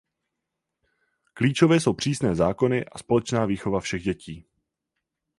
Klíčové 1.33 1.79
jsou 1.79 1.93
přísné 1.93 2.35
zákony 2.35 2.85
a 2.85 2.97
společná 2.97 3.45
výchova 3.45 3.79
všech 3.79 4.03
dětí. 4.03 4.45